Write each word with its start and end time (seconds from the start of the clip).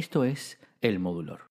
Esto 0.00 0.24
es 0.24 0.58
El 0.80 0.98
Modulor. 0.98 1.49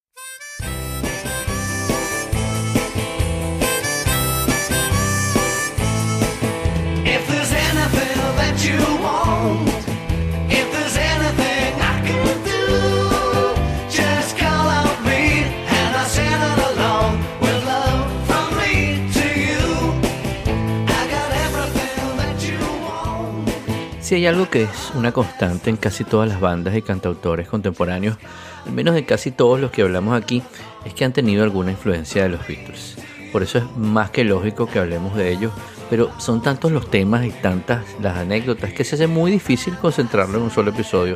Si 24.09 24.15
hay 24.15 24.25
algo 24.25 24.49
que 24.49 24.63
es 24.63 24.91
una 24.95 25.11
constante 25.11 25.69
en 25.69 25.77
casi 25.77 26.03
todas 26.03 26.27
las 26.27 26.39
bandas 26.39 26.75
y 26.75 26.81
cantautores 26.81 27.47
contemporáneos, 27.47 28.17
al 28.65 28.71
menos 28.71 28.95
de 28.95 29.05
casi 29.05 29.29
todos 29.29 29.59
los 29.59 29.69
que 29.69 29.83
hablamos 29.83 30.19
aquí, 30.19 30.41
es 30.83 30.95
que 30.95 31.05
han 31.05 31.13
tenido 31.13 31.43
alguna 31.43 31.69
influencia 31.69 32.23
de 32.23 32.29
los 32.29 32.47
Beatles. 32.47 32.97
Por 33.31 33.43
eso 33.43 33.59
es 33.59 33.65
más 33.77 34.09
que 34.09 34.23
lógico 34.23 34.65
que 34.65 34.79
hablemos 34.79 35.15
de 35.15 35.31
ellos, 35.31 35.53
pero 35.91 36.09
son 36.19 36.41
tantos 36.41 36.71
los 36.71 36.89
temas 36.89 37.23
y 37.23 37.29
tantas 37.29 37.85
las 38.01 38.17
anécdotas 38.17 38.73
que 38.73 38.83
se 38.83 38.95
hace 38.95 39.05
muy 39.05 39.29
difícil 39.29 39.75
concentrarlo 39.75 40.39
en 40.39 40.45
un 40.45 40.49
solo 40.49 40.71
episodio. 40.71 41.15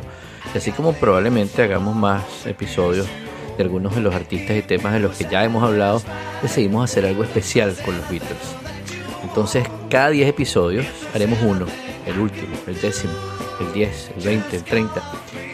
Y 0.54 0.58
así 0.58 0.70
como 0.70 0.92
probablemente 0.92 1.64
hagamos 1.64 1.96
más 1.96 2.46
episodios 2.46 3.08
de 3.56 3.62
algunos 3.64 3.96
de 3.96 4.02
los 4.02 4.14
artistas 4.14 4.56
y 4.56 4.62
temas 4.62 4.92
de 4.92 5.00
los 5.00 5.16
que 5.16 5.26
ya 5.28 5.42
hemos 5.42 5.64
hablado, 5.64 6.00
decidimos 6.42 6.88
hacer 6.88 7.06
algo 7.06 7.24
especial 7.24 7.74
con 7.84 7.98
los 7.98 8.08
Beatles. 8.08 8.54
Entonces, 9.24 9.66
cada 9.90 10.10
10 10.10 10.28
episodios 10.28 10.86
haremos 11.12 11.40
uno, 11.42 11.66
el 12.06 12.18
último, 12.18 12.56
el 12.66 12.80
décimo, 12.80 13.12
el 13.60 13.72
10, 13.72 14.12
el 14.16 14.24
20, 14.24 14.56
el 14.56 14.64
30, 14.64 15.02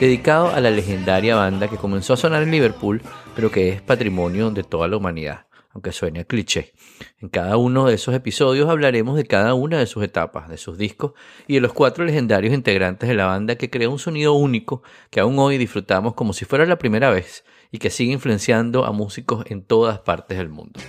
dedicado 0.00 0.48
a 0.48 0.60
la 0.60 0.70
legendaria 0.70 1.36
banda 1.36 1.68
que 1.68 1.76
comenzó 1.76 2.14
a 2.14 2.16
sonar 2.16 2.42
en 2.42 2.50
Liverpool, 2.50 3.02
pero 3.34 3.50
que 3.50 3.68
es 3.68 3.82
patrimonio 3.82 4.50
de 4.50 4.62
toda 4.62 4.88
la 4.88 4.96
humanidad, 4.96 5.46
aunque 5.72 5.92
suene 5.92 6.20
a 6.20 6.24
cliché. 6.24 6.72
En 7.20 7.28
cada 7.28 7.56
uno 7.56 7.86
de 7.86 7.94
esos 7.94 8.14
episodios 8.14 8.68
hablaremos 8.68 9.16
de 9.16 9.24
cada 9.24 9.54
una 9.54 9.78
de 9.78 9.86
sus 9.86 10.02
etapas, 10.02 10.48
de 10.48 10.56
sus 10.56 10.78
discos 10.78 11.12
y 11.46 11.54
de 11.54 11.60
los 11.60 11.72
cuatro 11.72 12.04
legendarios 12.04 12.54
integrantes 12.54 13.08
de 13.08 13.14
la 13.14 13.26
banda 13.26 13.56
que 13.56 13.70
creó 13.70 13.90
un 13.90 13.98
sonido 13.98 14.34
único 14.34 14.82
que 15.10 15.20
aún 15.20 15.38
hoy 15.38 15.58
disfrutamos 15.58 16.14
como 16.14 16.32
si 16.32 16.44
fuera 16.44 16.66
la 16.66 16.78
primera 16.78 17.10
vez 17.10 17.44
y 17.70 17.78
que 17.78 17.90
sigue 17.90 18.12
influenciando 18.12 18.84
a 18.84 18.92
músicos 18.92 19.44
en 19.46 19.62
todas 19.62 20.00
partes 20.00 20.38
del 20.38 20.48
mundo. 20.48 20.80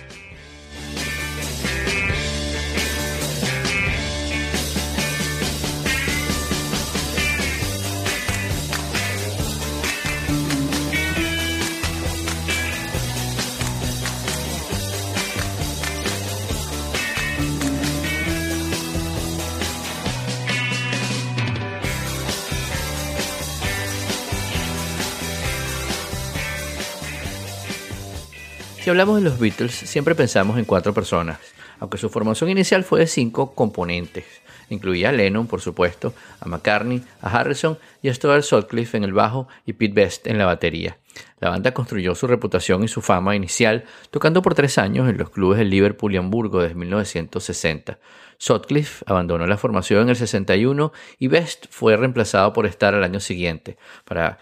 Hablamos 28.92 29.16
de 29.16 29.22
los 29.22 29.38
Beatles, 29.38 29.72
siempre 29.72 30.14
pensamos 30.14 30.58
en 30.58 30.66
cuatro 30.66 30.92
personas, 30.92 31.38
aunque 31.80 31.96
su 31.96 32.10
formación 32.10 32.50
inicial 32.50 32.84
fue 32.84 33.00
de 33.00 33.06
cinco 33.06 33.54
componentes. 33.54 34.26
Incluía 34.68 35.08
a 35.08 35.12
Lennon, 35.12 35.46
por 35.46 35.62
supuesto, 35.62 36.12
a 36.40 36.46
McCartney, 36.46 37.02
a 37.22 37.30
Harrison 37.30 37.78
y 38.02 38.10
a 38.10 38.14
Stuart 38.14 38.42
Sutcliffe 38.42 38.98
en 38.98 39.04
el 39.04 39.14
bajo 39.14 39.48
y 39.64 39.72
Pete 39.72 39.94
Best 39.94 40.26
en 40.26 40.36
la 40.36 40.44
batería. 40.44 40.98
La 41.40 41.48
banda 41.48 41.72
construyó 41.72 42.14
su 42.14 42.26
reputación 42.26 42.84
y 42.84 42.88
su 42.88 43.00
fama 43.00 43.34
inicial 43.34 43.84
tocando 44.10 44.42
por 44.42 44.54
tres 44.54 44.76
años 44.76 45.08
en 45.08 45.16
los 45.16 45.30
clubes 45.30 45.58
de 45.58 45.64
Liverpool 45.64 46.12
y 46.12 46.18
Hamburgo 46.18 46.60
desde 46.60 46.74
1960. 46.74 47.98
Sutcliffe 48.36 49.04
abandonó 49.06 49.46
la 49.46 49.56
formación 49.56 50.02
en 50.02 50.08
el 50.10 50.16
61 50.16 50.92
y 51.18 51.28
Best 51.28 51.64
fue 51.70 51.96
reemplazado 51.96 52.52
por 52.52 52.66
estar 52.66 52.94
al 52.94 53.04
año 53.04 53.20
siguiente 53.20 53.78
para 54.04 54.38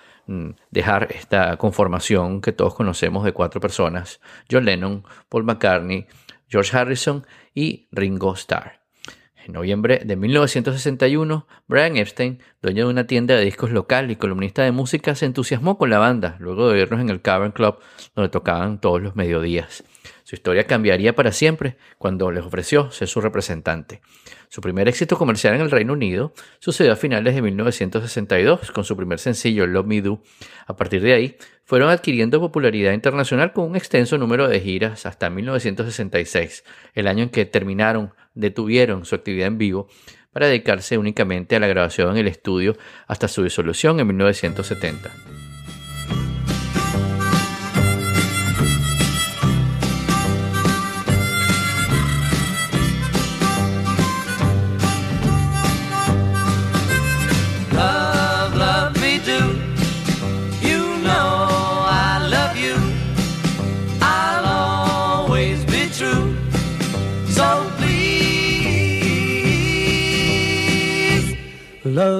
dejar 0.70 1.08
esta 1.10 1.56
conformación 1.56 2.40
que 2.40 2.52
todos 2.52 2.74
conocemos 2.74 3.24
de 3.24 3.32
cuatro 3.32 3.60
personas, 3.60 4.20
John 4.50 4.64
Lennon, 4.64 5.04
Paul 5.28 5.44
McCartney, 5.44 6.06
George 6.48 6.76
Harrison 6.76 7.26
y 7.54 7.88
Ringo 7.92 8.34
Starr. 8.34 8.79
En 9.46 9.54
noviembre 9.54 10.02
de 10.04 10.16
1961, 10.16 11.46
Brian 11.66 11.96
Epstein, 11.96 12.42
dueño 12.60 12.84
de 12.84 12.90
una 12.90 13.06
tienda 13.06 13.36
de 13.36 13.44
discos 13.44 13.70
local 13.70 14.10
y 14.10 14.16
columnista 14.16 14.62
de 14.62 14.72
música, 14.72 15.14
se 15.14 15.26
entusiasmó 15.26 15.78
con 15.78 15.88
la 15.88 15.98
banda 15.98 16.36
luego 16.40 16.68
de 16.68 16.74
vernos 16.74 17.00
en 17.00 17.08
el 17.08 17.22
Cavern 17.22 17.52
Club 17.52 17.78
donde 18.14 18.28
tocaban 18.28 18.80
todos 18.80 19.00
los 19.00 19.16
mediodías. 19.16 19.82
Su 20.24 20.36
historia 20.36 20.64
cambiaría 20.64 21.14
para 21.16 21.32
siempre 21.32 21.76
cuando 21.98 22.30
les 22.30 22.44
ofreció 22.44 22.90
ser 22.90 23.08
su 23.08 23.20
representante. 23.20 24.00
Su 24.48 24.60
primer 24.60 24.88
éxito 24.88 25.16
comercial 25.16 25.54
en 25.54 25.60
el 25.60 25.70
Reino 25.70 25.92
Unido 25.92 26.32
sucedió 26.60 26.92
a 26.92 26.96
finales 26.96 27.34
de 27.34 27.42
1962 27.42 28.70
con 28.70 28.84
su 28.84 28.96
primer 28.96 29.18
sencillo 29.18 29.66
Love 29.66 29.86
Me 29.86 30.02
Do. 30.02 30.22
A 30.66 30.76
partir 30.76 31.02
de 31.02 31.14
ahí, 31.14 31.36
fueron 31.70 31.90
adquiriendo 31.90 32.40
popularidad 32.40 32.94
internacional 32.94 33.52
con 33.52 33.64
un 33.64 33.76
extenso 33.76 34.18
número 34.18 34.48
de 34.48 34.58
giras 34.58 35.06
hasta 35.06 35.30
1966, 35.30 36.64
el 36.94 37.06
año 37.06 37.22
en 37.22 37.28
que 37.28 37.46
terminaron, 37.46 38.12
detuvieron 38.34 39.04
su 39.04 39.14
actividad 39.14 39.46
en 39.46 39.58
vivo 39.58 39.86
para 40.32 40.48
dedicarse 40.48 40.98
únicamente 40.98 41.54
a 41.54 41.60
la 41.60 41.68
grabación 41.68 42.10
en 42.10 42.16
el 42.16 42.26
estudio 42.26 42.76
hasta 43.06 43.28
su 43.28 43.44
disolución 43.44 44.00
en 44.00 44.08
1970. 44.08 45.39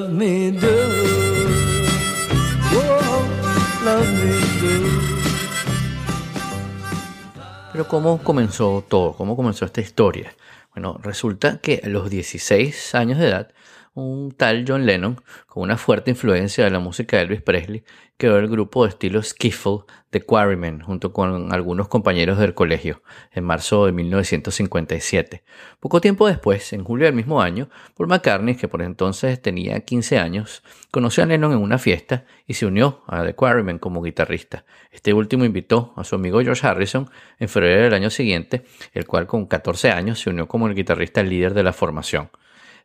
Do. 0.09 1.11
Pero 7.73 7.89
¿cómo 7.89 8.23
comenzó 8.23 8.85
todo? 8.89 9.15
¿Cómo 9.15 9.37
comenzó 9.37 9.65
esta 9.65 9.81
historia? 9.81 10.35
Bueno, 10.75 10.99
resulta 11.03 11.59
que 11.59 11.81
a 11.85 11.89
los 11.89 12.11
16 12.11 12.95
años 12.95 13.19
de 13.19 13.29
edad, 13.29 13.53
un 13.95 14.31
tal 14.33 14.65
John 14.67 14.87
Lennon, 14.87 15.21
con 15.47 15.65
una 15.65 15.77
fuerte 15.77 16.11
influencia 16.11 16.65
de 16.65 16.71
la 16.71 16.79
música 16.79 17.17
de 17.17 17.25
Elvis 17.25 17.43
Presley, 17.43 17.85
creó 18.17 18.37
el 18.37 18.49
grupo 18.49 18.85
de 18.85 18.91
estilo 18.91 19.23
skiffle 19.23 19.81
The 20.11 20.21
Quarrymen 20.21 20.81
junto 20.81 21.13
con 21.13 21.53
algunos 21.53 21.89
compañeros 21.89 22.39
del 22.39 22.55
colegio 22.55 23.03
en 23.33 23.45
marzo 23.45 23.87
de 23.87 23.93
1957. 23.93 25.43
Poco 25.81 26.01
tiempo 26.01 26.29
después, 26.29 26.73
en 26.73 26.85
julio 26.85 27.07
del 27.07 27.15
mismo 27.15 27.41
año, 27.41 27.69
Paul 27.97 28.09
McCartney, 28.09 28.57
que 28.57 28.69
por 28.69 28.83
entonces 28.83 29.41
tenía 29.41 29.81
15 29.81 30.19
años, 30.19 30.63
conoció 30.91 31.23
a 31.23 31.27
Lennon 31.27 31.53
en 31.53 31.59
una 31.59 31.79
fiesta 31.79 32.25
y 32.47 32.55
se 32.55 32.67
unió 32.67 33.03
a 33.07 33.25
The 33.25 33.35
Quarrymen 33.35 33.79
como 33.79 34.03
guitarrista. 34.03 34.65
Este 34.91 35.13
último 35.15 35.45
invitó 35.45 35.95
a 35.97 36.05
su 36.05 36.15
amigo 36.15 36.41
George 36.41 36.67
Harrison 36.67 37.09
en 37.39 37.49
febrero 37.49 37.85
del 37.85 37.95
año 37.95 38.11
siguiente, 38.11 38.65
el 38.93 39.07
cual 39.07 39.27
con 39.27 39.47
14 39.47 39.91
años 39.91 40.21
se 40.21 40.31
unió 40.31 40.47
como 40.47 40.69
el 40.69 40.75
guitarrista 40.75 41.23
líder 41.23 41.55
de 41.55 41.63
la 41.63 41.73
formación. 41.73 42.31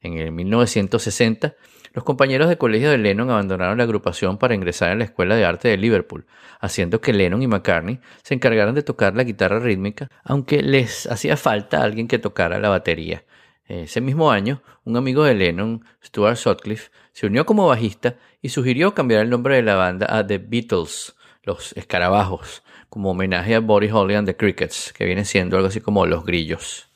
En 0.06 0.20
el 0.20 0.32
1960, 0.32 1.56
los 1.94 2.04
compañeros 2.04 2.48
de 2.48 2.60
colegio 2.60 2.92
de 2.92 3.00
Lennon 3.00 3.32
abandonaron 3.32 3.80
la 3.80 3.86
agrupación 3.86 4.38
para 4.38 4.54
ingresar 4.54 4.92
a 4.92 4.96
la 4.96 5.04
Escuela 5.04 5.36
de 5.36 5.46
Arte 5.46 5.68
de 5.68 5.78
Liverpool, 5.78 6.28
haciendo 6.60 7.02
que 7.02 7.12
Lennon 7.12 7.42
y 7.42 7.48
McCartney 7.48 8.00
se 8.22 8.36
encargaran 8.36 8.76
de 8.76 8.84
tocar 8.84 9.16
la 9.16 9.24
guitarra 9.24 9.58
rítmica, 9.60 10.12
aunque 10.24 10.62
les 10.62 11.08
hacía 11.08 11.38
falta 11.38 11.82
alguien 11.82 12.08
que 12.08 12.20
tocara 12.20 12.60
la 12.60 12.70
batería. 12.70 13.24
Ese 13.68 14.00
mismo 14.00 14.30
año, 14.30 14.62
un 14.84 14.96
amigo 14.96 15.24
de 15.24 15.34
Lennon, 15.34 15.84
Stuart 16.04 16.36
Sutcliffe, 16.36 16.92
se 17.12 17.26
unió 17.26 17.48
como 17.48 17.68
bajista 17.68 18.18
y 18.44 18.50
sugirió 18.50 18.94
cambiar 18.94 19.22
el 19.22 19.32
nombre 19.32 19.56
de 19.56 19.64
la 19.64 19.74
banda 19.74 20.06
a 20.08 20.28
The 20.28 20.38
Beatles, 20.38 21.16
los 21.42 21.74
escarabajos, 21.74 22.62
como 22.90 23.10
homenaje 23.10 23.56
a 23.56 23.60
Buddy 23.60 23.90
Holly 23.90 24.14
and 24.14 24.28
the 24.28 24.38
Crickets, 24.38 24.94
que 24.94 25.06
viene 25.06 25.26
siendo 25.26 25.56
algo 25.56 25.70
así 25.70 25.82
como 25.82 26.06
los 26.06 26.26
grillos. 26.26 26.90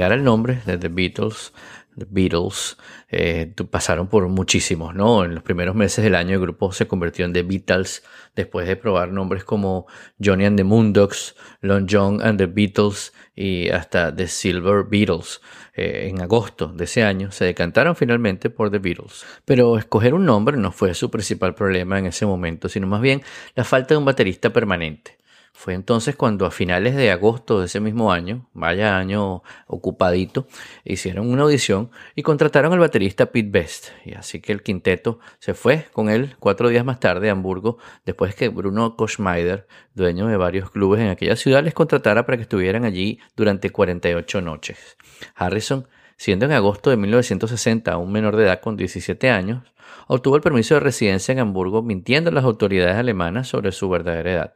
Llegar 0.00 0.12
al 0.12 0.24
nombre 0.24 0.62
de 0.64 0.78
The 0.78 0.88
Beatles, 0.88 1.52
The 1.98 2.06
Beatles, 2.08 2.78
eh, 3.10 3.52
pasaron 3.70 4.08
por 4.08 4.26
muchísimos, 4.28 4.94
¿no? 4.94 5.26
En 5.26 5.34
los 5.34 5.42
primeros 5.42 5.74
meses 5.74 6.02
del 6.02 6.14
año 6.14 6.36
el 6.36 6.40
grupo 6.40 6.72
se 6.72 6.88
convirtió 6.88 7.26
en 7.26 7.34
The 7.34 7.42
Beatles 7.42 8.02
después 8.34 8.66
de 8.66 8.76
probar 8.76 9.12
nombres 9.12 9.44
como 9.44 9.86
Johnny 10.18 10.46
and 10.46 10.56
the 10.56 10.64
Moondogs, 10.64 11.36
Long 11.60 11.86
John 11.86 12.22
and 12.22 12.38
the 12.38 12.46
Beatles 12.46 13.12
y 13.36 13.68
hasta 13.68 14.14
The 14.16 14.26
Silver 14.26 14.84
Beatles. 14.88 15.42
Eh, 15.74 16.08
en 16.08 16.22
agosto 16.22 16.68
de 16.68 16.84
ese 16.84 17.02
año 17.02 17.30
se 17.30 17.44
decantaron 17.44 17.94
finalmente 17.94 18.48
por 18.48 18.70
The 18.70 18.78
Beatles. 18.78 19.26
Pero 19.44 19.76
escoger 19.76 20.14
un 20.14 20.24
nombre 20.24 20.56
no 20.56 20.72
fue 20.72 20.94
su 20.94 21.10
principal 21.10 21.54
problema 21.54 21.98
en 21.98 22.06
ese 22.06 22.24
momento, 22.24 22.70
sino 22.70 22.86
más 22.86 23.02
bien 23.02 23.20
la 23.54 23.64
falta 23.64 23.92
de 23.92 23.98
un 23.98 24.06
baterista 24.06 24.50
permanente. 24.50 25.19
Fue 25.52 25.74
entonces 25.74 26.16
cuando 26.16 26.46
a 26.46 26.50
finales 26.50 26.96
de 26.96 27.10
agosto 27.10 27.60
de 27.60 27.66
ese 27.66 27.80
mismo 27.80 28.12
año, 28.12 28.48
vaya 28.54 28.96
año 28.96 29.42
ocupadito, 29.66 30.46
hicieron 30.84 31.30
una 31.30 31.42
audición 31.42 31.90
y 32.14 32.22
contrataron 32.22 32.72
al 32.72 32.78
baterista 32.78 33.26
Pete 33.26 33.50
Best. 33.50 33.88
Y 34.06 34.14
así 34.14 34.40
que 34.40 34.52
el 34.52 34.62
quinteto 34.62 35.18
se 35.38 35.52
fue 35.52 35.86
con 35.92 36.08
él 36.08 36.36
cuatro 36.38 36.68
días 36.70 36.84
más 36.84 36.98
tarde 36.98 37.28
a 37.28 37.32
Hamburgo, 37.32 37.78
después 38.06 38.34
que 38.34 38.48
Bruno 38.48 38.96
Koschmeider, 38.96 39.66
dueño 39.94 40.28
de 40.28 40.36
varios 40.36 40.70
clubes 40.70 41.00
en 41.02 41.08
aquella 41.08 41.36
ciudad, 41.36 41.62
les 41.62 41.74
contratara 41.74 42.24
para 42.24 42.38
que 42.38 42.44
estuvieran 42.44 42.84
allí 42.84 43.18
durante 43.36 43.70
48 43.70 44.40
noches. 44.40 44.96
Harrison, 45.34 45.86
siendo 46.20 46.44
en 46.44 46.52
agosto 46.52 46.90
de 46.90 46.98
1960 46.98 47.96
un 47.96 48.12
menor 48.12 48.36
de 48.36 48.44
edad 48.44 48.60
con 48.60 48.76
17 48.76 49.30
años, 49.30 49.72
obtuvo 50.06 50.36
el 50.36 50.42
permiso 50.42 50.74
de 50.74 50.80
residencia 50.80 51.32
en 51.32 51.38
Hamburgo 51.38 51.82
mintiendo 51.82 52.28
a 52.28 52.32
las 52.34 52.44
autoridades 52.44 52.96
alemanas 52.96 53.48
sobre 53.48 53.72
su 53.72 53.88
verdadera 53.88 54.30
edad. 54.30 54.52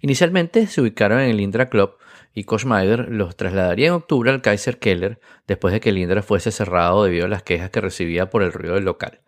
Inicialmente 0.00 0.68
se 0.68 0.80
ubicaron 0.80 1.18
en 1.18 1.30
el 1.30 1.40
Indra 1.40 1.68
Club 1.68 1.96
y 2.34 2.44
Koschmeider 2.44 3.08
los 3.08 3.34
trasladaría 3.34 3.88
en 3.88 3.94
octubre 3.94 4.30
al 4.30 4.42
Kaiser 4.42 4.78
Keller 4.78 5.18
después 5.48 5.74
de 5.74 5.80
que 5.80 5.88
el 5.88 5.98
Indra 5.98 6.22
fuese 6.22 6.52
cerrado 6.52 7.02
debido 7.02 7.24
a 7.24 7.28
las 7.28 7.42
quejas 7.42 7.70
que 7.70 7.80
recibía 7.80 8.30
por 8.30 8.44
el 8.44 8.52
ruido 8.52 8.76
del 8.76 8.84
local. 8.84 9.18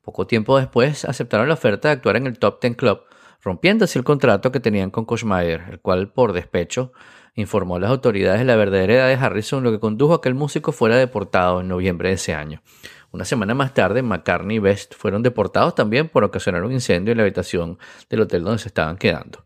Poco 0.00 0.26
tiempo 0.26 0.56
después 0.58 1.04
aceptaron 1.04 1.48
la 1.48 1.54
oferta 1.54 1.88
de 1.88 1.92
actuar 1.92 2.16
en 2.16 2.26
el 2.26 2.38
Top 2.38 2.58
Ten 2.58 2.72
Club, 2.72 3.02
rompiendo 3.42 3.84
así 3.84 3.98
el 3.98 4.04
contrato 4.06 4.50
que 4.50 4.60
tenían 4.60 4.90
con 4.90 5.04
Koschmeider, 5.04 5.64
el 5.72 5.80
cual, 5.80 6.10
por 6.10 6.32
despecho, 6.32 6.92
informó 7.34 7.76
a 7.76 7.80
las 7.80 7.90
autoridades 7.90 8.40
de 8.40 8.44
la 8.44 8.56
verdadera 8.56 8.94
edad 8.94 9.08
de 9.08 9.14
Harrison, 9.14 9.64
lo 9.64 9.72
que 9.72 9.80
condujo 9.80 10.14
a 10.14 10.20
que 10.20 10.28
el 10.28 10.34
músico 10.34 10.72
fuera 10.72 10.96
deportado 10.96 11.60
en 11.60 11.68
noviembre 11.68 12.10
de 12.10 12.14
ese 12.14 12.34
año. 12.34 12.62
Una 13.10 13.24
semana 13.24 13.54
más 13.54 13.74
tarde, 13.74 14.02
McCartney 14.02 14.56
y 14.56 14.60
Best 14.60 14.94
fueron 14.94 15.22
deportados 15.22 15.74
también 15.74 16.08
por 16.08 16.24
ocasionar 16.24 16.64
un 16.64 16.72
incendio 16.72 17.12
en 17.12 17.18
la 17.18 17.22
habitación 17.22 17.78
del 18.10 18.22
hotel 18.22 18.42
donde 18.42 18.58
se 18.58 18.68
estaban 18.68 18.96
quedando. 18.96 19.44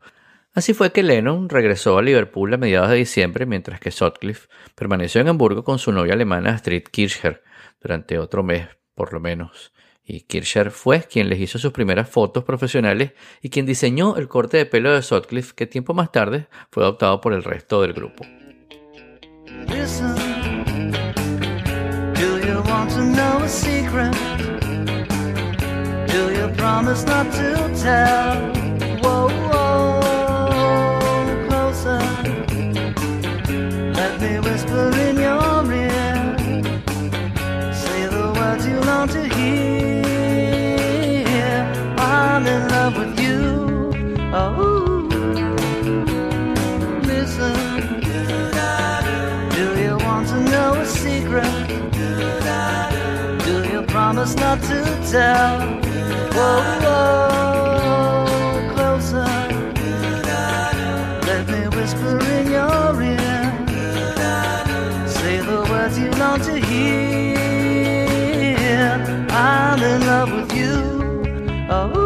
Así 0.54 0.74
fue 0.74 0.90
que 0.90 1.02
Lennon 1.02 1.48
regresó 1.48 1.98
a 1.98 2.02
Liverpool 2.02 2.52
a 2.52 2.56
mediados 2.56 2.90
de 2.90 2.96
diciembre, 2.96 3.46
mientras 3.46 3.78
que 3.78 3.90
Sutcliffe 3.90 4.48
permaneció 4.74 5.20
en 5.20 5.28
Hamburgo 5.28 5.64
con 5.64 5.78
su 5.78 5.92
novia 5.92 6.14
alemana 6.14 6.50
Astrid 6.50 6.84
Kircher 6.84 7.42
durante 7.80 8.18
otro 8.18 8.42
mes, 8.42 8.66
por 8.94 9.12
lo 9.12 9.20
menos. 9.20 9.72
Y 10.10 10.22
Kircher 10.22 10.70
fue 10.70 11.02
quien 11.02 11.28
les 11.28 11.38
hizo 11.38 11.58
sus 11.58 11.70
primeras 11.70 12.08
fotos 12.08 12.42
profesionales 12.42 13.12
y 13.42 13.50
quien 13.50 13.66
diseñó 13.66 14.16
el 14.16 14.26
corte 14.26 14.56
de 14.56 14.64
pelo 14.64 14.94
de 14.94 15.02
Sutcliffe, 15.02 15.52
que 15.54 15.66
tiempo 15.66 15.92
más 15.92 16.10
tarde 16.10 16.48
fue 16.70 16.82
adoptado 16.82 17.20
por 17.20 17.34
el 17.34 17.44
resto 17.44 17.82
del 17.82 17.92
grupo. 17.92 18.24
To 54.56 55.10
tell. 55.10 55.60
Whoa, 56.32 56.62
whoa, 56.84 58.26
closer. 58.74 59.30
Let 61.26 61.42
me 61.48 61.68
whisper 61.76 62.18
in 62.36 62.46
your 62.50 63.02
ear. 63.02 63.42
Say 65.06 65.36
the 65.38 65.60
words 65.70 65.98
you 65.98 66.10
long 66.12 66.40
to 66.40 66.54
hear. 66.58 67.36
I'm 69.30 69.82
in 69.82 70.00
love 70.06 70.30
with 70.32 70.52
you. 70.54 70.76
Oh. 71.70 71.98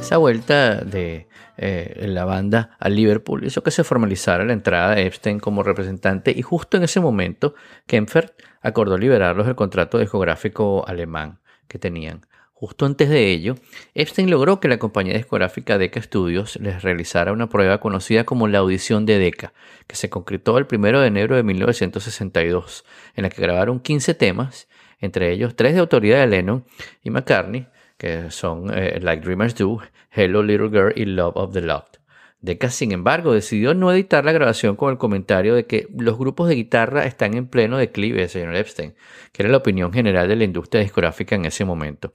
Esa 0.00 0.16
vuelta 0.16 0.80
de 0.84 1.27
eh, 1.60 2.06
la 2.08 2.24
banda 2.24 2.76
a 2.78 2.88
Liverpool 2.88 3.44
hizo 3.44 3.64
que 3.64 3.72
se 3.72 3.82
formalizara 3.82 4.44
la 4.44 4.52
entrada 4.52 4.94
de 4.94 5.06
Epstein 5.06 5.40
como 5.40 5.64
representante 5.64 6.32
y 6.34 6.42
justo 6.42 6.76
en 6.76 6.84
ese 6.84 7.00
momento 7.00 7.54
Kempfert 7.86 8.32
acordó 8.62 8.96
liberarlos 8.96 9.46
del 9.46 9.56
contrato 9.56 9.98
discográfico 9.98 10.86
alemán 10.86 11.40
que 11.66 11.80
tenían. 11.80 12.26
Justo 12.52 12.86
antes 12.86 13.08
de 13.08 13.30
ello, 13.30 13.54
Epstein 13.94 14.30
logró 14.30 14.58
que 14.58 14.66
la 14.66 14.78
compañía 14.78 15.14
discográfica 15.14 15.78
Decca 15.78 16.02
Studios 16.02 16.56
les 16.56 16.82
realizara 16.82 17.32
una 17.32 17.48
prueba 17.48 17.78
conocida 17.78 18.24
como 18.24 18.48
la 18.48 18.58
audición 18.58 19.06
de 19.06 19.18
Decca, 19.18 19.52
que 19.86 19.94
se 19.94 20.10
concretó 20.10 20.58
el 20.58 20.66
1 20.68 21.00
de 21.00 21.06
enero 21.06 21.36
de 21.36 21.44
1962, 21.44 22.84
en 23.14 23.22
la 23.22 23.30
que 23.30 23.42
grabaron 23.42 23.78
15 23.78 24.14
temas, 24.14 24.68
entre 25.00 25.32
ellos 25.32 25.54
tres 25.54 25.74
de 25.74 25.80
autoridad 25.80 26.18
de 26.18 26.26
Lennon 26.26 26.64
y 27.04 27.10
McCartney, 27.10 27.68
que 27.98 28.30
son 28.30 28.72
eh, 28.72 28.98
Like 29.00 29.22
Dreamers 29.22 29.54
Do, 29.56 29.80
Hello 30.10 30.42
Little 30.42 30.70
Girl 30.70 30.92
y 30.96 31.04
Love 31.04 31.36
of 31.36 31.52
the 31.52 31.60
Loved. 31.60 31.98
Decca, 32.40 32.70
sin 32.70 32.92
embargo, 32.92 33.32
decidió 33.32 33.74
no 33.74 33.92
editar 33.92 34.24
la 34.24 34.30
grabación 34.30 34.76
con 34.76 34.92
el 34.92 34.98
comentario 34.98 35.56
de 35.56 35.66
que 35.66 35.88
los 35.96 36.16
grupos 36.16 36.48
de 36.48 36.54
guitarra 36.54 37.04
están 37.04 37.34
en 37.34 37.48
pleno 37.48 37.76
declive, 37.76 38.28
señor 38.28 38.54
Epstein, 38.54 38.94
que 39.32 39.42
era 39.42 39.50
la 39.50 39.58
opinión 39.58 39.92
general 39.92 40.28
de 40.28 40.36
la 40.36 40.44
industria 40.44 40.80
discográfica 40.80 41.34
en 41.34 41.46
ese 41.46 41.64
momento. 41.64 42.12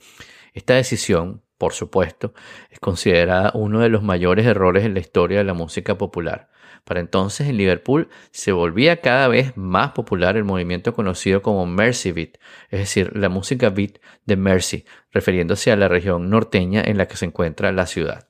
Esta 0.54 0.76
decisión, 0.76 1.42
por 1.58 1.74
supuesto, 1.74 2.34
es 2.70 2.80
considerada 2.80 3.52
uno 3.54 3.82
de 3.82 3.90
los 3.90 4.02
mayores 4.02 4.46
errores 4.46 4.86
en 4.86 4.94
la 4.94 5.02
historia 5.02 5.40
de 5.40 5.44
la 5.44 5.54
música 5.54 5.98
popular. 5.98 6.50
Para 6.84 7.00
entonces 7.00 7.48
en 7.48 7.58
Liverpool 7.58 8.10
se 8.32 8.52
volvía 8.52 9.00
cada 9.00 9.28
vez 9.28 9.56
más 9.56 9.92
popular 9.92 10.36
el 10.36 10.44
movimiento 10.44 10.94
conocido 10.94 11.42
como 11.42 11.66
Mercy 11.66 12.12
Beat, 12.12 12.38
es 12.70 12.80
decir, 12.80 13.16
la 13.16 13.30
música 13.30 13.70
beat 13.70 14.00
de 14.26 14.36
Mercy, 14.36 14.86
refiriéndose 15.12 15.72
a 15.72 15.78
la 15.78 15.88
región 15.88 16.30
norteña 16.30 16.82
en 16.86 16.98
la 16.98 17.08
que 17.08 17.16
se 17.16 17.26
encuentra 17.26 17.72
la 17.72 17.86
ciudad. 17.86 18.28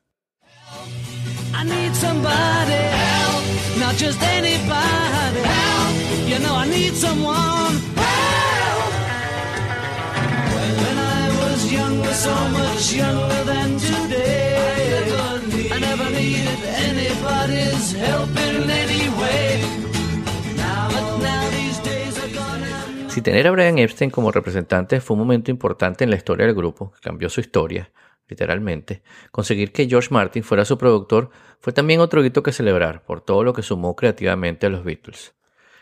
Si 23.14 23.22
tener 23.22 23.46
a 23.46 23.52
Brian 23.52 23.78
Epstein 23.78 24.10
como 24.10 24.32
representante 24.32 25.00
fue 25.00 25.14
un 25.14 25.20
momento 25.20 25.52
importante 25.52 26.04
en 26.04 26.10
la 26.10 26.16
historia 26.16 26.48
del 26.48 26.56
grupo, 26.56 26.94
que 26.94 27.00
cambió 27.00 27.30
su 27.30 27.42
historia, 27.42 27.92
literalmente, 28.28 29.04
conseguir 29.30 29.72
que 29.72 29.88
George 29.88 30.08
Martin 30.10 30.42
fuera 30.44 30.66
su 30.66 30.80
productor 30.80 31.30
fue 31.60 31.74
también 31.74 32.00
otro 32.00 32.26
hito 32.26 32.42
que 32.42 32.52
celebrar 32.52 33.04
por 33.04 33.22
todo 33.22 33.44
lo 33.44 33.54
que 33.54 33.62
sumó 33.62 33.96
creativamente 33.96 34.66
a 34.66 34.72
los 34.72 34.84
Beatles. 34.84 35.36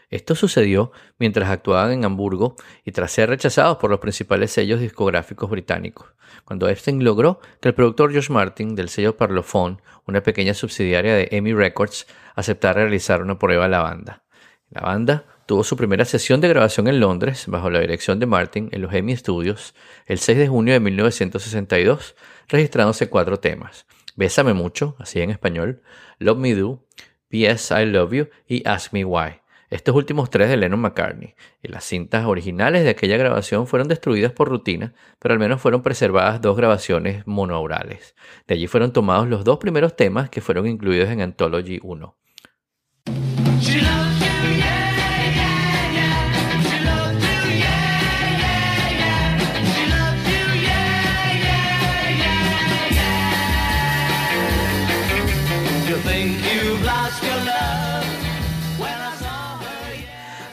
Esto 0.10 0.36
sucedió 0.36 0.92
mientras 1.20 1.50
actuaban 1.50 1.94
en 1.94 2.04
Hamburgo 2.04 2.58
y 2.84 2.92
tras 2.92 3.14
ser 3.14 3.30
rechazados 3.30 3.78
por 3.78 3.92
los 3.92 4.02
principales 4.02 4.52
sellos 4.52 4.82
discográficos 4.82 5.50
británicos, 5.50 6.10
cuando 6.44 6.68
Epstein 6.68 7.02
logró 7.02 7.40
que 7.62 7.70
el 7.70 7.76
productor 7.76 8.12
George 8.12 8.34
Martin 8.34 8.76
del 8.76 8.90
sello 8.90 9.16
Parlophone, 9.16 9.78
una 10.06 10.22
pequeña 10.22 10.54
subsidiaria 10.54 11.16
de 11.16 11.30
EMI 11.32 11.54
Records, 11.54 12.08
aceptara 12.36 12.82
realizar 12.82 13.22
una 13.22 13.40
prueba 13.40 13.64
a 13.64 13.70
la 13.70 13.80
banda. 13.80 14.26
La 14.70 14.82
banda 14.82 15.26
tuvo 15.46 15.64
su 15.64 15.76
primera 15.76 16.06
sesión 16.06 16.42
de 16.42 16.48
grabación 16.48 16.88
en 16.88 17.00
Londres 17.00 17.46
bajo 17.48 17.70
la 17.70 17.80
dirección 17.80 18.20
de 18.20 18.26
Martin 18.26 18.70
en 18.72 18.82
los 18.82 18.94
EMI 18.94 19.18
Studios 19.18 19.74
el 20.06 20.20
6 20.20 20.38
de 20.38 20.48
junio 20.48 20.74
de 20.74 20.80
1962, 20.80 22.16
registrándose 22.48 23.10
cuatro 23.10 23.40
temas. 23.40 23.86
Bésame 24.16 24.54
mucho, 24.54 24.96
así 25.00 25.22
en 25.22 25.30
español, 25.30 25.82
Love 26.20 26.38
Me 26.38 26.56
Do, 26.56 26.86
P.S. 27.30 27.74
I 27.82 27.86
Love 27.86 28.14
You 28.14 28.28
y 28.48 28.68
Ask 28.68 28.94
Me 28.94 29.06
Why. 29.06 29.42
Estos 29.72 29.96
últimos 29.96 30.30
tres 30.30 30.50
de 30.50 30.58
Lennon 30.58 30.82
McCartney. 30.82 31.34
Y 31.64 31.70
las 31.70 31.86
cintas 31.86 32.26
originales 32.26 32.84
de 32.84 32.90
aquella 32.90 33.16
grabación 33.16 33.68
fueron 33.68 33.88
destruidas 33.88 34.34
por 34.34 34.50
rutina, 34.50 34.94
pero 35.18 35.32
al 35.34 35.40
menos 35.40 35.62
fueron 35.62 35.82
preservadas 35.82 36.42
dos 36.42 36.58
grabaciones 36.58 37.26
monoaurales. 37.26 38.14
De 38.48 38.56
allí 38.56 38.68
fueron 38.68 38.92
tomados 38.92 39.30
los 39.30 39.46
dos 39.46 39.60
primeros 39.60 39.96
temas 39.96 40.30
que 40.30 40.42
fueron 40.42 40.68
incluidos 40.68 41.10
en 41.10 41.22
Anthology 41.22 41.80
1. 41.84 42.18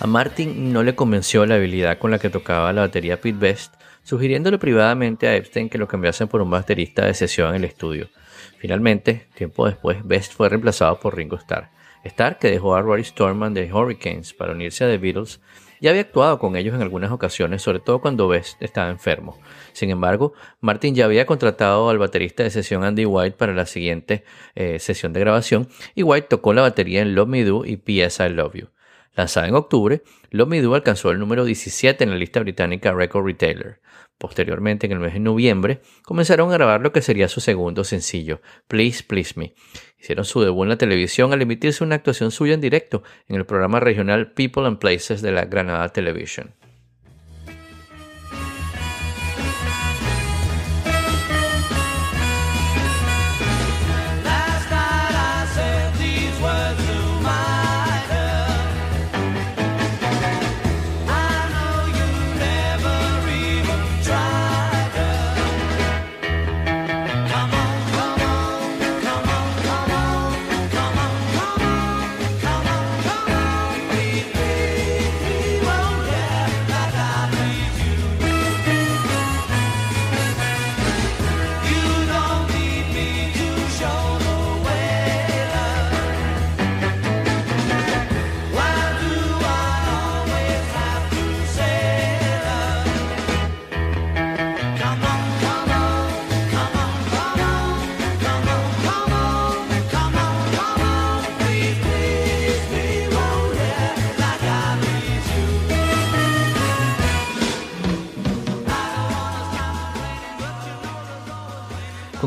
A 0.01 0.07
Martin 0.07 0.73
no 0.73 0.85
le 0.85 0.95
convenció 0.95 1.45
la 1.45 1.57
habilidad 1.57 1.99
con 1.99 2.13
la 2.13 2.21
que 2.21 2.31
tocaba 2.31 2.73
la 2.73 2.83
batería 2.83 3.21
Pete 3.21 3.37
Best, 3.37 3.75
sugiriéndole 4.05 4.57
privadamente 4.57 5.27
a 5.27 5.35
Epstein 5.35 5.69
que 5.69 5.77
lo 5.77 5.89
cambiasen 5.89 6.29
por 6.29 6.41
un 6.41 6.51
baterista 6.51 7.05
de 7.05 7.15
sesión 7.15 7.51
en 7.51 7.57
el 7.57 7.65
estudio. 7.65 8.09
Finalmente, 8.59 9.27
tiempo 9.35 9.67
después, 9.67 9.99
Best 10.05 10.35
fue 10.35 10.49
reemplazado 10.49 11.01
por 11.01 11.17
Ringo 11.17 11.35
Starr. 11.35 11.71
Starr, 12.05 12.39
que 12.39 12.49
dejó 12.49 12.77
a 12.77 12.83
Rory 12.83 13.03
Storman 13.03 13.55
de 13.55 13.73
Hurricanes 13.73 14.33
para 14.35 14.53
unirse 14.53 14.85
a 14.85 14.89
The 14.89 14.99
Beatles, 14.99 15.41
ya 15.81 15.91
había 15.91 16.03
actuado 16.03 16.39
con 16.39 16.55
ellos 16.55 16.77
en 16.77 16.83
algunas 16.83 17.11
ocasiones, 17.11 17.63
sobre 17.63 17.81
todo 17.81 18.01
cuando 18.01 18.29
Best 18.29 18.63
estaba 18.63 18.91
enfermo. 18.91 19.37
Sin 19.73 19.91
embargo, 19.91 20.33
Martin 20.61 20.95
ya 20.95 21.07
había 21.07 21.27
contratado 21.27 21.91
al 21.91 21.99
baterista 21.99 22.45
de 22.45 22.51
sesión 22.51 22.85
Andy 22.85 23.05
White 23.05 23.37
para 23.37 23.53
la 23.53 23.67
siguiente 23.67 24.23
eh, 24.55 24.79
sesión 24.79 25.13
de 25.13 25.21
grabación 25.21 25.69
y 25.97 26.05
White 26.05 26.29
tocó 26.31 26.53
la 26.53 26.63
batería 26.63 27.03
en 27.03 27.17
Love 27.17 27.29
Me 27.29 27.45
Do 27.45 27.65
y 27.65 27.77
P.S. 27.79 28.25
I 28.25 28.29
Love 28.29 28.55
You. 28.55 28.69
Lanzada 29.19 29.49
en 29.49 29.57
octubre, 29.57 30.05
Love 30.31 30.73
alcanzó 30.73 31.11
el 31.11 31.19
número 31.19 31.45
17 31.45 32.05
en 32.05 32.11
la 32.11 32.17
lista 32.17 32.39
británica 32.39 32.93
Record 32.93 33.27
Retailer. 33.27 33.81
Posteriormente, 34.17 34.87
en 34.87 34.93
el 34.93 35.01
mes 35.01 35.15
de 35.15 35.19
noviembre, 35.19 35.81
comenzaron 36.05 36.51
a 36.51 36.53
grabar 36.53 36.81
lo 36.83 36.93
que 36.93 37.03
sería 37.03 37.27
su 37.27 37.41
segundo 37.41 37.83
sencillo, 37.83 38.41
Please 38.69 39.03
Please 39.03 39.35
Me. 39.35 39.55
Hicieron 39.99 40.25
su 40.25 40.41
debut 40.41 40.63
en 40.63 40.69
la 40.69 40.79
televisión 40.79 41.33
al 41.33 41.43
emitirse 41.43 41.83
una 41.83 41.97
actuación 41.97 42.31
suya 42.31 42.55
en 42.55 42.61
directo 42.61 43.03
en 43.27 43.35
el 43.35 43.45
programa 43.45 43.81
regional 43.81 44.31
People 44.35 44.69
and 44.69 44.79
Places 44.79 45.21
de 45.21 45.33
la 45.33 45.47
Granada 45.47 45.89
Television. 45.89 46.55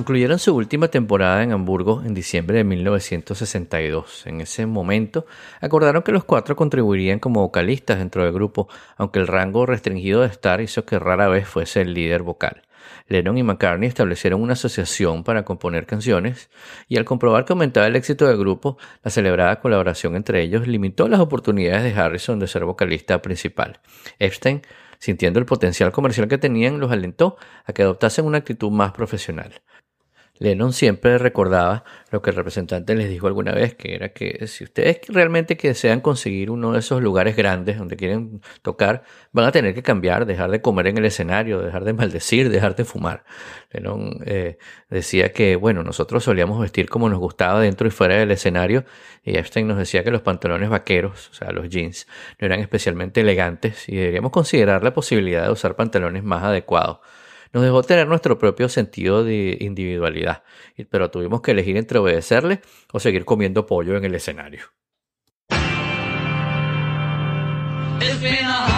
Concluyeron 0.01 0.39
su 0.39 0.55
última 0.55 0.88
temporada 0.88 1.43
en 1.43 1.51
Hamburgo 1.51 2.01
en 2.03 2.15
diciembre 2.15 2.58
de 2.58 2.63
1962. 2.63 4.25
En 4.25 4.41
ese 4.41 4.65
momento 4.65 5.27
acordaron 5.60 6.01
que 6.01 6.12
los 6.12 6.24
cuatro 6.24 6.55
contribuirían 6.55 7.20
como 7.20 7.41
vocalistas 7.41 8.00
dentro 8.00 8.24
del 8.24 8.34
grupo, 8.34 8.67
aunque 8.98 9.20
el 9.20 9.27
rango 9.27 9.67
restringido 9.67 10.22
de 10.22 10.29
Starr 10.29 10.62
hizo 10.62 10.86
que 10.86 10.98
rara 10.98 11.27
vez 11.27 11.48
fuese 11.48 11.81
el 11.81 11.93
líder 11.93 12.24
vocal. 12.24 12.63
Lennon 13.10 13.38
y 13.38 13.43
McCartney 13.43 13.88
establecieron 13.88 14.41
una 14.41 14.53
asociación 14.53 15.24
para 15.24 15.46
componer 15.46 15.86
canciones 15.86 16.50
y 16.88 16.98
al 16.98 17.05
comprobar 17.05 17.46
que 17.46 17.53
aumentaba 17.53 17.86
el 17.86 17.96
éxito 17.96 18.25
del 18.25 18.39
grupo, 18.39 18.79
la 19.03 19.12
celebrada 19.12 19.60
colaboración 19.60 20.15
entre 20.15 20.41
ellos 20.41 20.65
limitó 20.65 21.10
las 21.10 21.20
oportunidades 21.20 21.84
de 21.84 22.01
Harrison 22.01 22.39
de 22.39 22.48
ser 22.48 22.65
vocalista 22.65 23.22
principal. 23.22 23.81
Epstein, 24.17 24.63
sintiendo 24.98 25.39
el 25.39 25.46
potencial 25.46 25.91
comercial 25.91 26.27
que 26.27 26.39
tenían, 26.39 26.79
los 26.79 26.91
alentó 26.91 27.38
a 27.65 27.74
que 27.74 27.84
adoptasen 27.84 28.25
una 28.25 28.39
actitud 28.39 28.72
más 28.72 28.93
profesional. 28.93 29.62
Lennon 30.41 30.74
siempre 30.74 31.19
recordaba 31.19 31.83
lo 32.10 32.24
que 32.24 32.31
el 32.31 32.36
representante 32.36 32.95
les 32.95 33.10
dijo 33.10 33.27
alguna 33.27 33.51
vez, 33.51 33.75
que 33.75 33.93
era 33.93 34.10
que 34.10 34.48
si 34.48 34.63
ustedes 34.63 35.00
realmente 35.07 35.55
desean 35.55 36.01
conseguir 36.01 36.50
uno 36.50 36.71
de 36.71 36.79
esos 36.79 37.00
lugares 37.00 37.36
grandes 37.36 37.77
donde 37.77 37.95
quieren 37.95 38.41
tocar, 38.63 39.03
van 39.33 39.45
a 39.45 39.51
tener 39.51 39.75
que 39.75 39.83
cambiar, 39.83 40.25
dejar 40.25 40.50
de 40.50 40.60
comer 40.60 40.88
en 40.88 40.98
el 40.98 41.05
escenario, 41.05 41.62
dejar 41.62 41.86
de 41.86 41.93
maldecir, 41.93 42.50
dejar 42.50 42.75
de 42.75 42.86
fumar. 42.86 43.24
Lennon 43.69 44.17
eh, 44.25 44.57
decía 44.89 45.31
que, 45.31 45.55
bueno, 45.57 45.83
nosotros 45.83 46.24
solíamos 46.24 46.60
vestir 46.60 46.89
como 46.89 47.07
nos 47.07 47.19
gustaba 47.19 47.62
dentro 47.62 47.88
y 47.88 47.91
fuera 47.91 48.15
del 48.15 48.31
escenario, 48.31 48.83
y 49.24 49.38
Epstein 49.38 49.67
nos 49.67 49.77
decía 49.77 50.03
que 50.03 50.10
los 50.10 50.24
pantalones 50.24 50.71
vaqueros, 50.71 51.29
o 51.29 51.33
sea, 51.36 51.51
los 51.51 51.69
jeans, 51.69 52.07
no 52.39 52.48
eran 52.48 52.62
especialmente 52.62 53.21
elegantes 53.21 53.88
y 53.88 53.95
deberíamos 53.95 54.31
considerar 54.31 54.83
la 54.83 54.91
posibilidad 54.91 55.45
de 55.45 55.51
usar 55.51 55.75
pantalones 55.75 56.24
más 56.24 56.41
adecuados 56.41 56.98
nos 57.53 57.63
dejó 57.63 57.84
tener 57.84 58.08
nuestro 58.08 58.38
propio 58.38 58.70
sentido 58.70 59.24
de 59.24 59.58
individualidad, 59.60 60.43
pero 60.89 61.12
tuvimos 61.12 61.41
que 61.41 61.51
elegir 61.51 61.77
entre 61.77 62.00
obedecerle 62.00 62.62
o 62.91 63.00
seguir 63.00 63.25
comiendo 63.25 63.65
pollo 63.65 63.98
en 63.98 64.05
el 64.05 64.15
escenario. 64.15 64.62
It's 68.01 68.71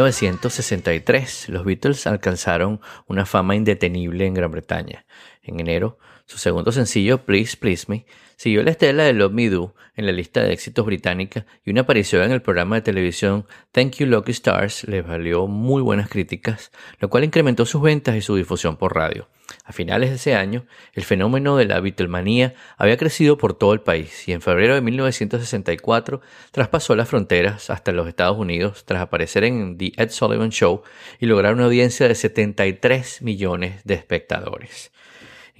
1963, 0.00 1.50
los 1.50 1.64
Beatles 1.64 2.06
alcanzaron 2.06 2.80
una 3.06 3.26
fama 3.26 3.54
indetenible 3.54 4.24
en 4.24 4.32
Gran 4.32 4.50
Bretaña. 4.50 5.04
En 5.42 5.58
enero, 5.58 5.98
su 6.26 6.38
segundo 6.38 6.70
sencillo, 6.70 7.24
Please 7.24 7.56
Please 7.56 7.86
Me, 7.88 8.04
siguió 8.36 8.62
la 8.62 8.72
estela 8.72 9.04
de 9.04 9.14
Love 9.14 9.32
Me 9.32 9.48
Do 9.48 9.74
en 9.96 10.06
la 10.06 10.12
lista 10.12 10.42
de 10.42 10.52
éxitos 10.52 10.84
británica 10.84 11.46
y 11.64 11.70
una 11.70 11.82
aparición 11.82 12.22
en 12.22 12.32
el 12.32 12.42
programa 12.42 12.76
de 12.76 12.82
televisión 12.82 13.46
Thank 13.72 13.96
You 13.96 14.06
Lucky 14.06 14.32
Stars 14.32 14.84
les 14.84 15.06
valió 15.06 15.46
muy 15.46 15.82
buenas 15.82 16.08
críticas, 16.08 16.70
lo 16.98 17.08
cual 17.08 17.24
incrementó 17.24 17.64
sus 17.66 17.82
ventas 17.82 18.16
y 18.16 18.20
su 18.20 18.36
difusión 18.36 18.76
por 18.76 18.94
radio. 18.94 19.28
A 19.64 19.72
finales 19.72 20.10
de 20.10 20.16
ese 20.16 20.34
año, 20.34 20.66
el 20.92 21.04
fenómeno 21.04 21.56
de 21.56 21.64
la 21.64 21.80
Beatlemanía 21.80 22.54
había 22.76 22.96
crecido 22.96 23.36
por 23.36 23.54
todo 23.54 23.72
el 23.72 23.80
país 23.80 24.28
y 24.28 24.32
en 24.32 24.42
febrero 24.42 24.74
de 24.74 24.80
1964 24.80 26.20
traspasó 26.52 26.94
las 26.94 27.08
fronteras 27.08 27.70
hasta 27.70 27.92
los 27.92 28.08
Estados 28.08 28.38
Unidos 28.38 28.84
tras 28.84 29.02
aparecer 29.02 29.44
en 29.44 29.78
The 29.78 29.92
Ed 29.96 30.10
Sullivan 30.10 30.50
Show 30.50 30.82
y 31.18 31.26
lograr 31.26 31.54
una 31.54 31.64
audiencia 31.64 32.06
de 32.06 32.14
73 32.14 33.22
millones 33.22 33.82
de 33.84 33.94
espectadores. 33.94 34.92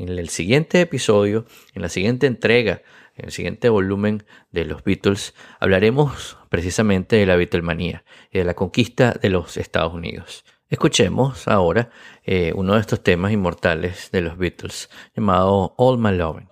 En 0.01 0.09
el 0.19 0.31
siguiente 0.31 0.81
episodio, 0.81 1.45
en 1.75 1.83
la 1.83 1.91
siguiente 1.91 2.27
entrega, 2.27 2.81
en 3.17 3.27
el 3.27 3.33
siguiente 3.33 3.69
volumen 3.69 4.25
de 4.51 4.65
los 4.65 4.83
Beatles, 4.83 5.35
hablaremos 5.61 6.39
precisamente 6.49 7.17
de 7.17 7.27
la 7.27 7.37
Beatlemanía 7.37 8.03
y 8.33 8.39
de 8.39 8.47
la 8.47 8.55
conquista 8.55 9.13
de 9.13 9.29
los 9.29 9.59
Estados 9.59 9.93
Unidos. 9.93 10.47
Escuchemos 10.71 11.47
ahora 11.49 11.91
eh, 12.25 12.53
uno 12.55 12.75
de 12.75 12.81
estos 12.81 13.03
temas 13.03 13.31
inmortales 13.33 14.11
de 14.11 14.23
los 14.23 14.39
Beatles, 14.39 14.89
llamado 15.15 15.75
All 15.77 15.99
My 15.99 16.17
Loving. 16.17 16.49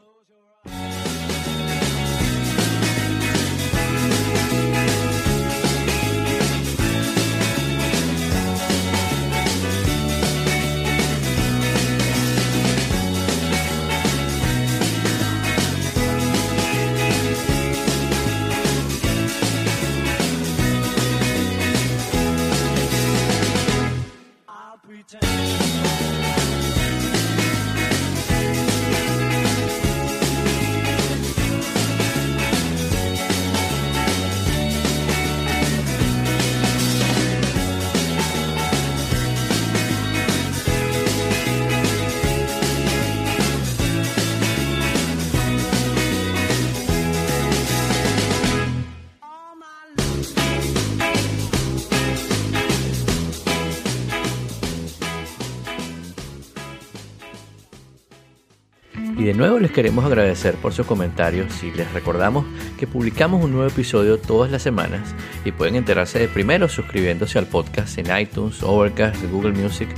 De 59.29 59.35
nuevo 59.35 59.59
les 59.59 59.73
queremos 59.73 60.07
agradecer 60.07 60.55
por 60.55 60.73
sus 60.73 60.87
comentarios 60.87 61.63
y 61.63 61.71
les 61.73 61.93
recordamos 61.93 62.47
que 62.79 62.87
publicamos 62.87 63.45
un 63.45 63.53
nuevo 63.53 63.69
episodio 63.69 64.17
todas 64.17 64.51
las 64.51 64.63
semanas 64.63 65.15
y 65.45 65.53
pueden 65.53 65.77
enterarse 65.77 66.19
de 66.19 66.29
primero 66.29 66.67
suscribiéndose 66.67 67.39
al 67.39 67.45
podcast 67.45 67.99
en 67.99 68.07
iTunes, 68.19 68.63
Overcast, 68.63 69.23
Google 69.31 69.53
Music, 69.53 69.91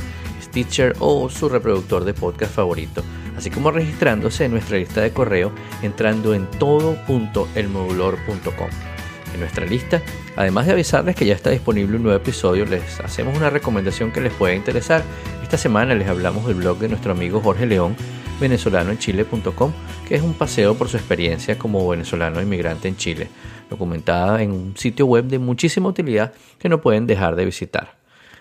Stitcher 0.42 0.96
o 0.99 1.30
su 1.30 1.49
reproductor 1.49 2.02
de 2.02 2.12
podcast 2.12 2.52
favorito, 2.52 3.04
así 3.37 3.50
como 3.50 3.70
registrándose 3.70 4.46
en 4.46 4.50
nuestra 4.50 4.78
lista 4.78 5.00
de 5.00 5.12
correo 5.12 5.52
entrando 5.80 6.34
en 6.34 6.50
todo.elmodulor.com. 6.50 8.68
En 9.32 9.38
nuestra 9.38 9.64
lista, 9.64 10.02
además 10.34 10.66
de 10.66 10.72
avisarles 10.72 11.14
que 11.14 11.25
ya 11.25 11.34
está 11.34 11.50
disponible 11.50 11.99
un 11.99 12.02
nuevo 12.02 12.18
episodio, 12.18 12.66
les 12.66 12.99
hacemos 12.99 13.37
una 13.37 13.49
recomendación 13.49 14.10
que 14.10 14.20
les 14.20 14.32
puede 14.32 14.56
interesar. 14.56 15.04
Esta 15.40 15.56
semana 15.56 15.94
les 15.94 16.08
hablamos 16.08 16.49
del 16.49 16.56
blog 16.56 16.78
de 16.78 16.88
nuestro 16.88 17.12
amigo 17.12 17.40
Jorge 17.40 17.66
León, 17.66 17.94
venezolanoenchile.com, 18.40 19.73
que 20.09 20.14
es 20.16 20.23
un 20.23 20.35
paseo 20.35 20.75
por 20.75 20.88
su 20.88 20.97
experiencia 20.97 21.59
como 21.59 21.87
venezolano 21.87 22.40
inmigrante 22.40 22.88
en 22.88 22.97
Chile, 22.97 23.28
documentada 23.68 24.42
en 24.42 24.50
un 24.52 24.76
sitio 24.76 25.06
web 25.06 25.26
de 25.26 25.38
muchísima 25.38 25.88
utilidad 25.88 26.32
que 26.59 26.68
no 26.68 26.80
pueden 26.80 27.06
dejar 27.06 27.37
de 27.37 27.44
visitar. 27.44 27.99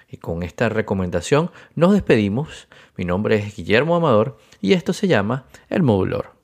Y 0.10 0.18
con 0.18 0.42
esta 0.42 0.70
recomendación 0.70 1.52
nos 1.76 1.94
despedimos. 1.94 2.68
Mi 2.96 3.06
nombre 3.06 3.36
es 3.36 3.56
Guillermo 3.56 3.96
Amador 3.96 4.40
y 4.62 4.74
esto 4.74 4.94
se 4.94 5.08
llama 5.08 5.46
El 5.70 5.84
Modulor. 5.84 6.39